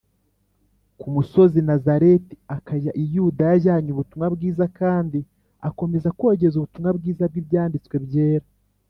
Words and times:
Ku 0.99 1.07
musozi 1.15 1.59
Nazareti 1.69 2.35
akajya 2.57 2.91
i 3.03 3.05
Yudaya 3.13 3.55
ajyanye 3.57 3.89
ubutumwa 3.91 4.27
bwiza 4.35 4.65
kandi 4.79 5.19
akomeza 5.67 6.09
kogeza 6.19 6.55
ubutumwa 6.57 6.89
bwiza 6.97 7.23
bw’Ibyanditswe 7.31 7.95
byera. 8.05 8.47